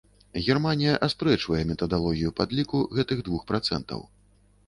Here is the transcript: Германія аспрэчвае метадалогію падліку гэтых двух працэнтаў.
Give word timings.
Германія 0.45 0.93
аспрэчвае 1.07 1.59
метадалогію 1.73 2.31
падліку 2.39 2.81
гэтых 2.97 3.23
двух 3.27 3.43
працэнтаў. 3.51 4.01